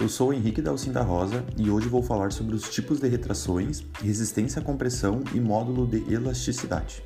Eu 0.00 0.08
sou 0.08 0.32
Henrique 0.32 0.62
Dalcinda 0.62 1.02
Rosa 1.02 1.44
e 1.58 1.70
hoje 1.70 1.86
vou 1.86 2.02
falar 2.02 2.32
sobre 2.32 2.54
os 2.54 2.70
tipos 2.70 3.00
de 3.00 3.06
retrações, 3.06 3.84
resistência 4.00 4.62
à 4.62 4.64
compressão 4.64 5.22
e 5.34 5.38
módulo 5.38 5.86
de 5.86 6.10
elasticidade. 6.10 7.04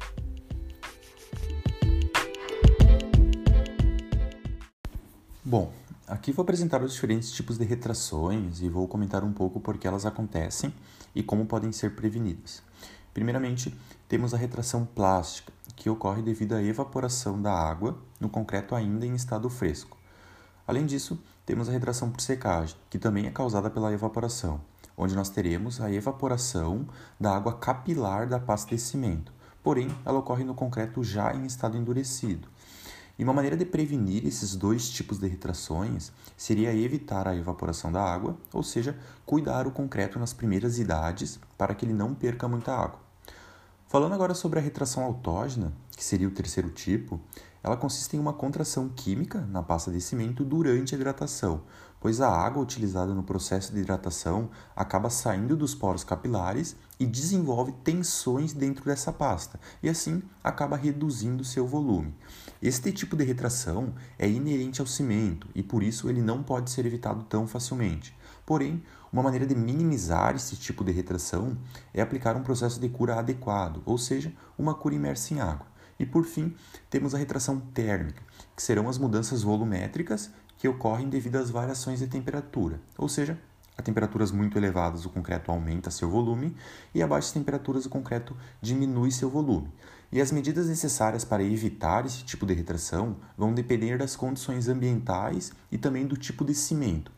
Bom, 5.45 5.73
aqui 6.07 6.31
vou 6.31 6.45
apresentar 6.45 6.85
os 6.85 6.93
diferentes 6.93 7.33
tipos 7.33 7.59
de 7.59 7.65
retrações 7.65 8.63
e 8.63 8.69
vou 8.69 8.87
comentar 8.87 9.25
um 9.25 9.33
pouco 9.33 9.59
por 9.59 9.77
que 9.77 9.89
elas 9.89 10.07
acontecem 10.07 10.73
e 11.17 11.21
como 11.21 11.47
podem 11.47 11.73
ser 11.73 11.97
prevenidas. 11.97 12.63
Primeiramente, 13.13 13.77
temos 14.09 14.33
a 14.33 14.37
retração 14.37 14.85
plástica, 14.85 15.53
que 15.75 15.91
ocorre 15.91 16.23
devido 16.23 16.53
à 16.53 16.63
evaporação 16.63 17.43
da 17.43 17.53
água 17.53 17.99
no 18.21 18.29
concreto 18.29 18.73
ainda 18.73 19.05
em 19.05 19.17
estado 19.17 19.51
fresco. 19.51 19.99
Além 20.65 20.87
disso, 20.87 21.19
temos 21.47 21.69
a 21.69 21.73
retração 21.73 22.11
por 22.11 22.21
secagem, 22.21 22.77
que 22.89 22.99
também 22.99 23.27
é 23.27 23.31
causada 23.31 23.69
pela 23.69 23.93
evaporação, 23.93 24.61
onde 24.97 25.15
nós 25.15 25.29
teremos 25.29 25.81
a 25.81 25.93
evaporação 25.93 26.87
da 27.19 27.35
água 27.35 27.55
capilar 27.59 28.29
da 28.29 28.39
pasta 28.39 28.75
de 28.75 28.81
cimento, 28.81 29.33
porém 29.63 29.89
ela 30.05 30.19
ocorre 30.19 30.45
no 30.45 30.55
concreto 30.55 31.03
já 31.05 31.35
em 31.35 31.45
estado 31.45 31.77
endurecido. 31.77 32.49
E 33.19 33.23
uma 33.23 33.33
maneira 33.33 33.57
de 33.57 33.65
prevenir 33.65 34.27
esses 34.27 34.57
dois 34.57 34.91
tipos 34.91 35.19
de 35.19 35.29
retrações 35.29 36.11
seria 36.37 36.75
evitar 36.75 37.29
a 37.29 37.37
evaporação 37.37 37.93
da 37.93 38.03
água, 38.03 38.37
ou 38.53 38.63
seja, 38.63 38.99
cuidar 39.25 39.67
o 39.67 39.71
concreto 39.71 40.19
nas 40.19 40.33
primeiras 40.33 40.79
idades 40.79 41.39
para 41.57 41.75
que 41.75 41.85
ele 41.85 41.93
não 41.93 42.13
perca 42.13 42.49
muita 42.49 42.73
água. 42.75 42.99
Falando 43.95 44.15
agora 44.15 44.35
sobre 44.35 44.59
a 44.59 44.63
retração 44.63 45.05
autógena, 45.05 45.73
que 45.97 46.03
seria 46.03 46.27
o 46.27 46.33
terceiro 46.33 46.69
tipo, 46.69 47.21
ela 47.63 47.77
consiste 47.77 48.17
em 48.17 48.19
uma 48.19 48.33
contração 48.33 48.89
química 48.89 49.43
na 49.43 49.63
pasta 49.63 49.89
de 49.93 50.01
cimento 50.01 50.45
durante 50.45 50.93
a 50.93 50.99
hidratação, 50.99 51.63
pois 52.01 52.21
a 52.21 52.29
água 52.29 52.61
utilizada 52.61 53.15
no 53.15 53.23
processo 53.23 53.73
de 53.73 53.79
hidratação 53.79 54.51
acaba 54.75 55.09
saindo 55.11 55.57
dos 55.57 55.77
poros 55.77 56.03
capilares 56.03 56.75
e 56.99 57.07
desenvolve 57.07 57.71
tensões 57.85 58.53
dentro 58.53 58.85
dessa 58.85 59.13
pasta, 59.13 59.61
e 59.81 59.89
assim 59.89 60.25
acaba 60.43 60.77
reduzindo 60.77 61.45
seu 61.45 61.65
volume. 61.65 62.13
Este 62.61 62.91
tipo 62.91 63.15
de 63.15 63.23
retração 63.23 63.95
é 64.19 64.29
inerente 64.29 64.81
ao 64.81 64.89
cimento 64.89 65.47
e 65.55 65.63
por 65.63 65.85
isso 65.85 66.11
ele 66.11 66.21
não 66.21 66.43
pode 66.43 66.69
ser 66.69 66.85
evitado 66.85 67.23
tão 67.23 67.47
facilmente. 67.47 68.13
Porém, 68.45 68.83
uma 69.15 69.23
maneira 69.23 69.47
de 69.47 69.55
minimizar 69.55 70.35
esse 70.35 70.57
tipo 70.57 70.83
de 70.83 70.91
retração 70.91 71.57
é 71.95 72.03
aplicar 72.03 72.37
um 72.37 72.43
processo 72.43 72.81
de 72.81 72.89
cura 72.89 73.15
adequado, 73.15 73.81
ou 73.87 73.97
seja, 73.97 74.33
uma 74.59 74.75
cura 74.75 74.97
imersa 74.97 75.33
em 75.33 75.41
água. 75.41 75.69
E 76.01 76.05
por 76.05 76.25
fim, 76.25 76.53
temos 76.91 77.15
a 77.15 77.19
retração 77.19 77.61
térmica, 77.61 78.21
que 78.57 78.63
serão 78.63 78.89
as 78.89 78.99
mudanças 78.99 79.45
volumétricas 79.45 80.33
que 80.59 80.67
ocorrem 80.67 81.09
devido 81.09 81.37
às 81.37 81.49
variações 81.49 82.01
de 82.01 82.09
temperatura, 82.09 82.81
ou 82.99 83.09
seja, 83.09 83.39
a 83.79 83.83
temperaturas 83.83 84.33
muito 84.33 84.59
elevadas 84.59 85.05
o 85.05 85.11
concreto 85.11 85.53
aumenta 85.53 85.93
seu 85.93 86.11
volume 86.11 86.57
e 86.93 87.01
a 87.01 87.07
baixas 87.07 87.31
temperaturas 87.31 87.87
o 87.87 87.91
concreto 87.91 88.37
diminui 88.61 89.13
seu 89.13 89.31
volume. 89.31 89.73
E 90.11 90.21
as 90.21 90.33
medidas 90.33 90.67
necessárias 90.67 91.25
para 91.25 91.45
evitar 91.45 92.05
esse 92.05 92.25
tipo 92.25 92.45
de 92.45 92.55
retração 92.55 93.17
vão 93.39 93.55
depender 93.55 93.97
das 93.97 94.17
condições 94.17 94.69
ambientais 94.69 95.53
e 95.71 95.79
também 95.79 96.05
do 96.05 96.17
tipo 96.17 96.45
de 96.45 96.55
cimento. 96.55 97.13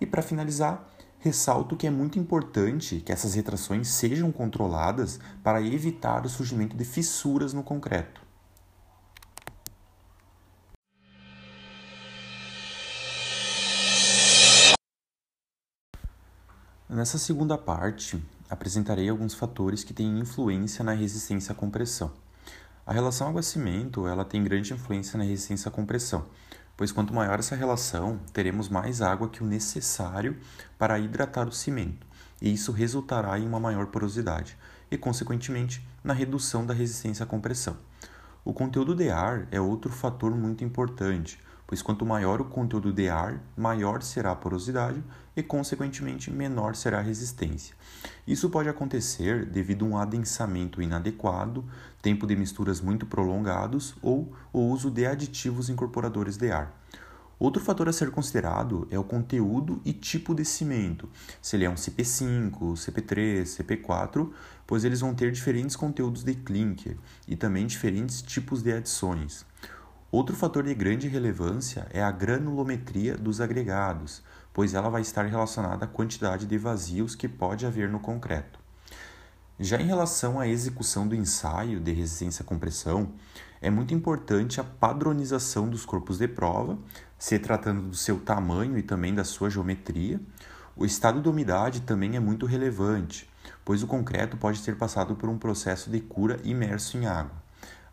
E 0.00 0.06
para 0.06 0.22
finalizar, 0.22 0.95
ressalto 1.26 1.76
que 1.76 1.88
é 1.88 1.90
muito 1.90 2.20
importante 2.20 3.02
que 3.04 3.10
essas 3.10 3.34
retrações 3.34 3.88
sejam 3.88 4.30
controladas 4.30 5.18
para 5.42 5.60
evitar 5.60 6.24
o 6.24 6.28
surgimento 6.28 6.76
de 6.76 6.84
fissuras 6.84 7.52
no 7.52 7.64
concreto. 7.64 8.20
Nessa 16.88 17.18
segunda 17.18 17.58
parte, 17.58 18.22
apresentarei 18.48 19.08
alguns 19.08 19.34
fatores 19.34 19.82
que 19.82 19.92
têm 19.92 20.20
influência 20.20 20.84
na 20.84 20.92
resistência 20.92 21.52
à 21.52 21.54
compressão. 21.56 22.12
A 22.86 22.92
relação 22.92 23.26
água-cimento 23.26 24.06
ela 24.06 24.24
tem 24.24 24.44
grande 24.44 24.72
influência 24.72 25.18
na 25.18 25.24
resistência 25.24 25.68
à 25.68 25.72
compressão, 25.72 26.24
pois 26.76 26.92
quanto 26.92 27.14
maior 27.14 27.38
essa 27.38 27.56
relação, 27.56 28.20
teremos 28.32 28.68
mais 28.68 29.00
água 29.00 29.28
que 29.28 29.42
o 29.42 29.46
necessário 29.46 30.36
para 30.78 30.98
hidratar 30.98 31.48
o 31.48 31.52
cimento, 31.52 32.06
e 32.40 32.52
isso 32.52 32.72
resultará 32.72 33.38
em 33.38 33.46
uma 33.46 33.58
maior 33.58 33.86
porosidade 33.86 34.58
e, 34.90 34.96
consequentemente, 34.98 35.86
na 36.04 36.12
redução 36.12 36.66
da 36.66 36.74
resistência 36.74 37.24
à 37.24 37.26
compressão. 37.26 37.76
O 38.44 38.52
conteúdo 38.52 38.94
de 38.94 39.10
ar 39.10 39.48
é 39.50 39.60
outro 39.60 39.90
fator 39.90 40.30
muito 40.32 40.62
importante, 40.62 41.40
pois 41.66 41.82
quanto 41.82 42.06
maior 42.06 42.40
o 42.40 42.44
conteúdo 42.44 42.92
de 42.92 43.08
ar, 43.08 43.42
maior 43.56 44.02
será 44.02 44.32
a 44.32 44.36
porosidade 44.36 45.02
e, 45.36 45.42
consequentemente, 45.42 46.30
menor 46.30 46.76
será 46.76 46.98
a 46.98 47.02
resistência. 47.02 47.74
Isso 48.26 48.48
pode 48.48 48.68
acontecer 48.68 49.44
devido 49.44 49.84
a 49.84 49.88
um 49.88 49.98
adensamento 49.98 50.80
inadequado, 50.80 51.64
tempo 52.00 52.26
de 52.26 52.36
misturas 52.36 52.80
muito 52.80 53.06
prolongados 53.06 53.94
ou 54.00 54.32
o 54.52 54.60
uso 54.60 54.90
de 54.90 55.06
aditivos 55.06 55.68
incorporadores 55.68 56.36
de 56.36 56.50
ar. 56.50 56.72
Outro 57.38 57.62
fator 57.62 57.86
a 57.86 57.92
ser 57.92 58.10
considerado 58.10 58.88
é 58.90 58.98
o 58.98 59.04
conteúdo 59.04 59.78
e 59.84 59.92
tipo 59.92 60.34
de 60.34 60.42
cimento, 60.42 61.06
se 61.42 61.54
ele 61.54 61.66
é 61.66 61.70
um 61.70 61.74
CP5, 61.74 62.50
CP3, 62.72 63.42
CP4, 63.42 64.30
pois 64.66 64.84
eles 64.84 65.00
vão 65.00 65.14
ter 65.14 65.30
diferentes 65.30 65.76
conteúdos 65.76 66.24
de 66.24 66.34
clinker 66.34 66.96
e 67.28 67.36
também 67.36 67.66
diferentes 67.66 68.22
tipos 68.22 68.62
de 68.62 68.72
adições. 68.72 69.44
Outro 70.18 70.34
fator 70.34 70.62
de 70.62 70.72
grande 70.72 71.08
relevância 71.08 71.86
é 71.90 72.02
a 72.02 72.10
granulometria 72.10 73.18
dos 73.18 73.38
agregados, 73.38 74.22
pois 74.50 74.72
ela 74.72 74.88
vai 74.88 75.02
estar 75.02 75.26
relacionada 75.26 75.84
à 75.84 75.86
quantidade 75.86 76.46
de 76.46 76.56
vazios 76.56 77.14
que 77.14 77.28
pode 77.28 77.66
haver 77.66 77.90
no 77.90 78.00
concreto. 78.00 78.58
Já 79.60 79.78
em 79.78 79.84
relação 79.84 80.40
à 80.40 80.48
execução 80.48 81.06
do 81.06 81.14
ensaio 81.14 81.78
de 81.78 81.92
resistência 81.92 82.42
à 82.42 82.46
compressão, 82.46 83.12
é 83.60 83.68
muito 83.68 83.92
importante 83.92 84.58
a 84.58 84.64
padronização 84.64 85.68
dos 85.68 85.84
corpos 85.84 86.16
de 86.16 86.28
prova, 86.28 86.78
se 87.18 87.38
tratando 87.38 87.82
do 87.82 87.94
seu 87.94 88.18
tamanho 88.18 88.78
e 88.78 88.82
também 88.82 89.14
da 89.14 89.22
sua 89.22 89.50
geometria. 89.50 90.18
O 90.74 90.86
estado 90.86 91.20
de 91.20 91.28
umidade 91.28 91.82
também 91.82 92.16
é 92.16 92.20
muito 92.20 92.46
relevante, 92.46 93.28
pois 93.62 93.82
o 93.82 93.86
concreto 93.86 94.38
pode 94.38 94.62
ter 94.62 94.76
passado 94.76 95.14
por 95.14 95.28
um 95.28 95.36
processo 95.36 95.90
de 95.90 96.00
cura 96.00 96.40
imerso 96.42 96.96
em 96.96 97.04
água. 97.04 97.44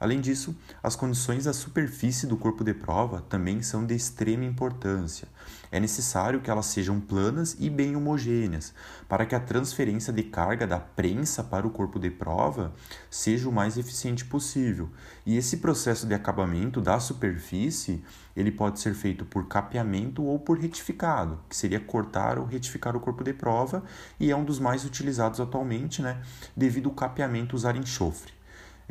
Além 0.03 0.19
disso, 0.19 0.53
as 0.83 0.97
condições 0.97 1.45
da 1.45 1.53
superfície 1.53 2.27
do 2.27 2.35
corpo 2.35 2.61
de 2.61 2.73
prova 2.73 3.21
também 3.21 3.61
são 3.61 3.85
de 3.85 3.95
extrema 3.95 4.43
importância. 4.43 5.29
É 5.71 5.79
necessário 5.79 6.41
que 6.41 6.51
elas 6.51 6.65
sejam 6.65 6.99
planas 6.99 7.55
e 7.57 7.69
bem 7.69 7.95
homogêneas, 7.95 8.73
para 9.07 9.25
que 9.25 9.33
a 9.33 9.39
transferência 9.39 10.11
de 10.11 10.23
carga 10.23 10.67
da 10.67 10.77
prensa 10.77 11.41
para 11.41 11.65
o 11.65 11.69
corpo 11.69 11.97
de 11.97 12.09
prova 12.09 12.73
seja 13.09 13.47
o 13.47 13.51
mais 13.53 13.77
eficiente 13.77 14.25
possível. 14.25 14.89
E 15.25 15.37
esse 15.37 15.55
processo 15.55 16.05
de 16.05 16.13
acabamento 16.13 16.81
da 16.81 16.99
superfície, 16.99 18.03
ele 18.35 18.51
pode 18.51 18.81
ser 18.81 18.93
feito 18.95 19.23
por 19.23 19.47
capeamento 19.47 20.21
ou 20.21 20.37
por 20.37 20.59
retificado, 20.59 21.39
que 21.47 21.55
seria 21.55 21.79
cortar 21.79 22.37
ou 22.37 22.45
retificar 22.45 22.93
o 22.93 22.99
corpo 22.99 23.23
de 23.23 23.31
prova, 23.31 23.81
e 24.19 24.29
é 24.29 24.35
um 24.35 24.43
dos 24.43 24.59
mais 24.59 24.83
utilizados 24.83 25.39
atualmente, 25.39 26.01
né, 26.01 26.21
devido 26.57 26.89
ao 26.89 26.93
capeamento 26.93 27.55
usar 27.55 27.77
enxofre. 27.77 28.42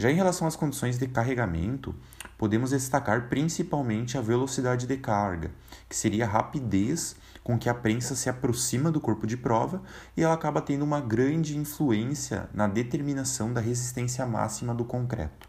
Já 0.03 0.11
em 0.11 0.17
relação 0.17 0.49
às 0.49 0.57
condições 0.57 0.99
de 0.99 1.07
carregamento, 1.07 1.95
podemos 2.37 2.71
destacar 2.71 3.29
principalmente 3.29 4.19
a 4.19 4.21
velocidade 4.21 4.85
de 4.85 4.97
carga, 4.97 5.53
que 5.89 5.95
seria 5.95 6.25
a 6.25 6.29
rapidez 6.29 7.15
com 7.45 7.57
que 7.57 7.69
a 7.69 7.75
prensa 7.75 8.17
se 8.17 8.29
aproxima 8.29 8.91
do 8.91 9.01
corpo 9.01 9.29
de 9.29 9.37
prova 9.37 9.81
e 10.17 10.23
ela 10.25 10.35
acaba 10.35 10.61
tendo 10.61 10.85
uma 10.85 11.01
grande 11.01 11.57
influência 11.57 12.51
na 12.53 12.67
determinação 12.67 13.53
da 13.53 13.61
resistência 13.61 14.27
máxima 14.27 14.75
do 14.75 14.85
concreto. 14.85 15.49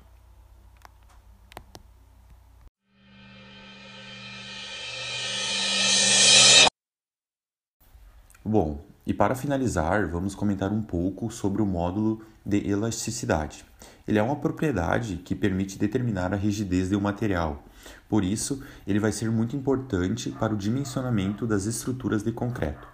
Bom, 8.46 8.86
e 9.06 9.14
para 9.14 9.36
finalizar, 9.36 10.08
vamos 10.08 10.34
comentar 10.34 10.72
um 10.72 10.82
pouco 10.82 11.30
sobre 11.30 11.62
o 11.62 11.66
módulo 11.66 12.22
de 12.46 12.70
elasticidade. 12.70 13.66
Ele 14.08 14.18
é 14.18 14.24
uma 14.24 14.38
propriedade 14.38 15.18
que 15.18 15.36
permite 15.36 15.78
determinar 15.78 16.34
a 16.34 16.38
rigidez 16.38 16.90
de 16.90 16.96
um 16.96 17.02
material. 17.02 17.64
Por 18.08 18.24
isso, 18.24 18.64
ele 18.88 19.00
vai 19.00 19.12
ser 19.12 19.30
muito 19.30 19.56
importante 19.56 20.30
para 20.32 20.54
o 20.54 20.58
dimensionamento 20.58 21.46
das 21.46 21.66
estruturas 21.66 22.24
de 22.24 22.32
concreto. 22.32 22.88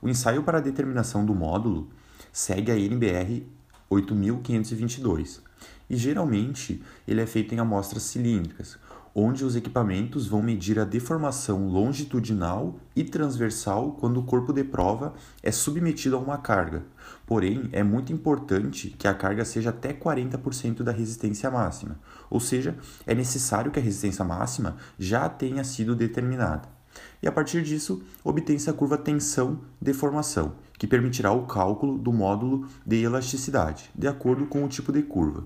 O 0.00 0.08
ensaio 0.08 0.42
para 0.42 0.58
a 0.58 0.62
determinação 0.62 1.26
do 1.26 1.34
módulo 1.34 1.90
segue 2.32 2.70
a 2.70 2.78
NBR 2.78 3.46
8522 3.88 5.42
e 5.90 5.96
geralmente 5.96 6.80
ele 7.06 7.20
é 7.20 7.26
feito 7.26 7.54
em 7.54 7.58
amostras 7.58 8.04
cilíndricas, 8.04 8.78
onde 9.14 9.44
os 9.44 9.56
equipamentos 9.56 10.26
vão 10.26 10.42
medir 10.42 10.78
a 10.78 10.84
deformação 10.84 11.68
longitudinal 11.68 12.78
e 12.94 13.04
transversal 13.04 13.92
quando 13.92 14.20
o 14.20 14.22
corpo 14.22 14.52
de 14.52 14.64
prova 14.64 15.14
é 15.42 15.50
submetido 15.50 16.16
a 16.16 16.18
uma 16.18 16.38
carga. 16.38 16.84
Porém, 17.26 17.68
é 17.72 17.82
muito 17.82 18.12
importante 18.12 18.94
que 18.98 19.06
a 19.06 19.14
carga 19.14 19.44
seja 19.44 19.70
até 19.70 19.92
40% 19.92 20.82
da 20.82 20.92
resistência 20.92 21.50
máxima, 21.50 21.98
ou 22.28 22.40
seja, 22.40 22.76
é 23.06 23.14
necessário 23.14 23.70
que 23.70 23.78
a 23.78 23.82
resistência 23.82 24.24
máxima 24.24 24.76
já 24.98 25.28
tenha 25.28 25.64
sido 25.64 25.94
determinada. 25.94 26.79
E 27.22 27.28
a 27.28 27.32
partir 27.32 27.62
disso, 27.62 28.02
obtém-se 28.24 28.70
a 28.70 28.72
curva 28.72 28.96
tensão-deformação, 28.96 30.52
que 30.78 30.86
permitirá 30.86 31.30
o 31.32 31.46
cálculo 31.46 31.98
do 31.98 32.12
módulo 32.12 32.66
de 32.86 33.02
elasticidade, 33.02 33.90
de 33.94 34.08
acordo 34.08 34.46
com 34.46 34.64
o 34.64 34.68
tipo 34.68 34.90
de 34.90 35.02
curva. 35.02 35.44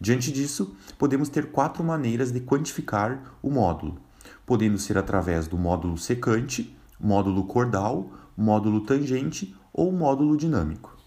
Diante 0.00 0.32
disso, 0.32 0.74
podemos 0.98 1.28
ter 1.28 1.52
quatro 1.52 1.84
maneiras 1.84 2.32
de 2.32 2.40
quantificar 2.40 3.36
o 3.40 3.50
módulo, 3.50 3.98
podendo 4.44 4.78
ser 4.78 4.98
através 4.98 5.46
do 5.46 5.56
módulo 5.56 5.96
secante, 5.96 6.76
módulo 6.98 7.44
cordal, 7.44 8.10
módulo 8.36 8.80
tangente 8.80 9.54
ou 9.72 9.92
módulo 9.92 10.36
dinâmico. 10.36 11.01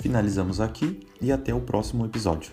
Finalizamos 0.00 0.60
aqui 0.60 1.06
e 1.20 1.30
até 1.30 1.54
o 1.54 1.60
próximo 1.60 2.06
episódio. 2.06 2.50